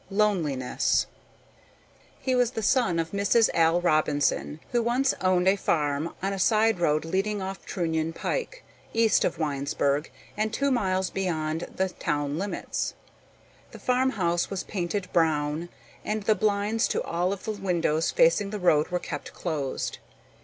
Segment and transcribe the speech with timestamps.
[0.09, 1.05] LONELINESS
[2.19, 3.51] He was the son of Mrs.
[3.53, 8.63] Al Robinson who once owned a farm on a side road leading off Trunion Pike,
[8.95, 12.95] east of Winesburg and two miles beyond the town limits.
[13.73, 15.69] The farmhouse was painted brown
[16.03, 19.99] and the blinds to all of the windows facing the road were kept closed.